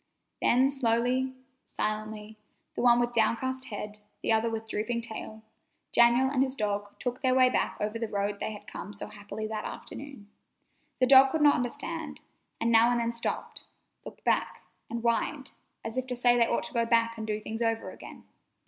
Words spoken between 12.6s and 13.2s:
now and then